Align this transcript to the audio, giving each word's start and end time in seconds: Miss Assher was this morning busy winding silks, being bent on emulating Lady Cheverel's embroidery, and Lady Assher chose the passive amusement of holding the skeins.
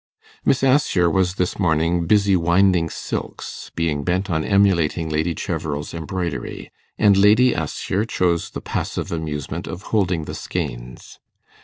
Miss 0.43 0.63
Assher 0.63 1.11
was 1.11 1.35
this 1.35 1.59
morning 1.59 2.07
busy 2.07 2.35
winding 2.35 2.89
silks, 2.89 3.69
being 3.75 4.03
bent 4.03 4.31
on 4.31 4.43
emulating 4.43 5.09
Lady 5.09 5.35
Cheverel's 5.35 5.93
embroidery, 5.93 6.71
and 6.97 7.15
Lady 7.15 7.53
Assher 7.53 8.03
chose 8.05 8.49
the 8.49 8.61
passive 8.61 9.11
amusement 9.11 9.67
of 9.67 9.83
holding 9.93 10.25
the 10.25 10.33
skeins. 10.33 11.19